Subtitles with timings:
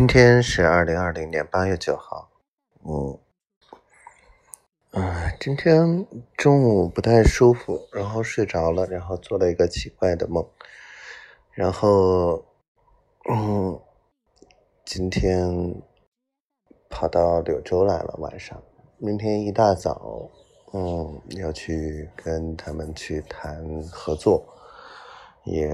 [0.00, 2.30] 今天是二零二零年八月九号，
[2.86, 3.18] 嗯，
[4.92, 6.06] 啊，今天
[6.38, 10.48] 中午不太舒服，然后睡着了，然后做了一个奇怪的梦，
[11.52, 12.42] 然后，
[13.30, 13.78] 嗯，
[14.86, 15.82] 今天
[16.88, 18.58] 跑到柳州来了，晚上，
[18.96, 20.30] 明天一大早，
[20.72, 24.42] 嗯，要去跟他们去谈合作，
[25.44, 25.70] 也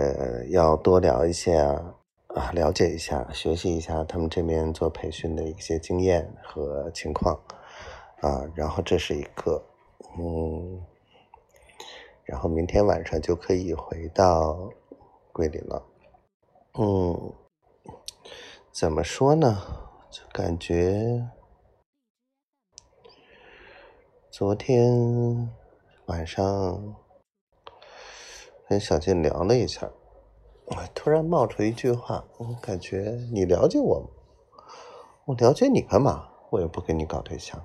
[0.49, 1.95] 要多聊一些啊。
[2.37, 7.35] 啊，了解一下，学习一下他们这边做培训的一些经验和情况，
[8.21, 9.65] 啊，然后这是一个，
[10.19, 10.85] 嗯，
[12.25, 14.71] 然后明天晚上就可以回到
[15.33, 15.83] 桂林了，
[16.79, 17.33] 嗯，
[18.71, 19.63] 怎么说呢？
[20.11, 21.27] 就感觉
[24.31, 25.51] 昨天
[26.05, 26.97] 晚上
[28.69, 29.91] 跟小静聊了一下。
[30.67, 34.11] 我突然冒出一句话，我感觉你了解我？
[35.25, 36.29] 我了解你干嘛？
[36.51, 37.65] 我又不跟你搞对象。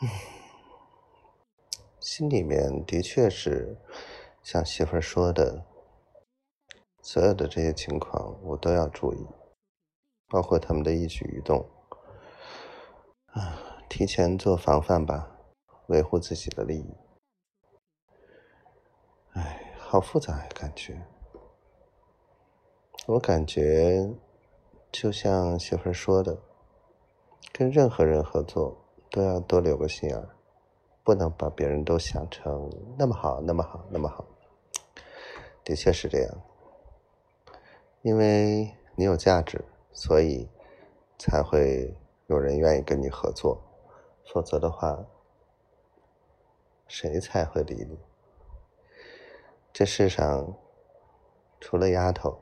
[0.00, 0.08] 嗯，
[2.00, 3.76] 心里面的确是
[4.42, 5.66] 像媳妇儿说的，
[7.02, 9.26] 所有的这些情况我都要注意，
[10.28, 11.68] 包括他们的一举一动。
[13.34, 15.38] 啊，提前做防范吧，
[15.88, 16.94] 维护自己的利益。
[19.34, 21.00] 哎，好复杂呀，感觉。
[23.06, 24.14] 我感觉，
[24.92, 26.38] 就像媳妇说的，
[27.52, 28.78] 跟任何人合作
[29.10, 30.36] 都要多留个心眼儿，
[31.02, 34.24] 不能把别人都想成那么好、那么好、那么好。
[35.64, 36.42] 的确是这样，
[38.02, 40.48] 因为你有价值，所以
[41.18, 41.92] 才会
[42.28, 43.60] 有人愿意跟你合作，
[44.32, 45.04] 否则的话，
[46.86, 47.98] 谁才会理你？
[49.72, 50.56] 这世上
[51.58, 52.38] 除了丫头。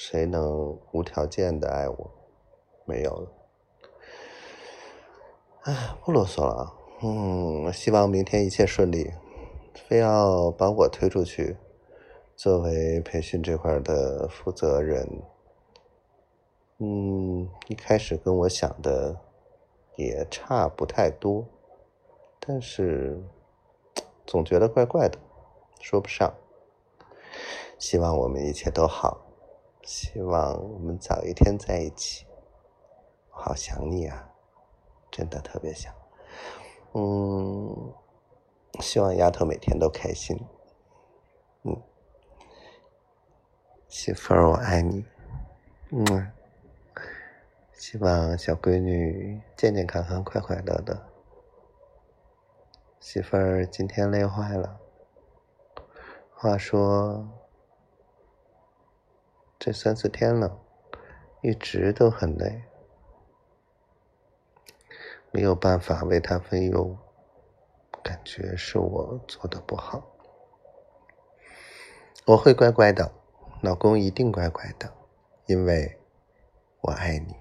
[0.00, 2.10] 谁能无条件的爱我？
[2.84, 3.32] 没有了。
[5.62, 6.72] 唉，不啰嗦了。
[7.02, 9.10] 嗯，希望明天一切顺利。
[9.74, 11.56] 非要把我推出去，
[12.36, 15.20] 作为培训这块的负责人。
[16.78, 19.16] 嗯，一开始跟我想的
[19.96, 21.44] 也差不太多，
[22.38, 23.20] 但是
[24.24, 25.18] 总觉得怪怪的，
[25.80, 26.32] 说不上。
[27.80, 29.24] 希望我们一切都好。
[29.88, 32.26] 希望我们早一天在一起，
[33.30, 34.28] 好想你啊，
[35.10, 35.90] 真的特别想。
[36.92, 37.94] 嗯，
[38.80, 40.38] 希望丫头每天都开心。
[41.62, 41.82] 嗯，
[43.88, 45.06] 媳妇儿我爱你。
[45.90, 46.32] 嗯，
[47.72, 51.02] 希望小闺女健健康康、快快乐乐。
[53.00, 54.78] 媳妇儿今天累坏了，
[56.34, 57.26] 话说。
[59.72, 60.60] 三四天了，
[61.42, 62.62] 一直都很累，
[65.30, 66.96] 没有办法为他分忧，
[68.02, 70.02] 感觉是我做的不好。
[72.26, 73.12] 我会乖乖的，
[73.62, 74.92] 老公一定乖乖的，
[75.46, 75.98] 因为
[76.82, 77.34] 我爱你，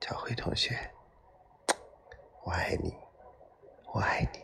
[0.00, 0.76] 小辉同学，
[2.44, 2.94] 我爱你，
[3.92, 4.39] 我爱你。